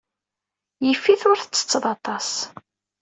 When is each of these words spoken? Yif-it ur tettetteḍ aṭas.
Yif-it 0.85 1.21
ur 1.29 1.37
tettetteḍ 1.41 1.83
aṭas. 1.95 2.29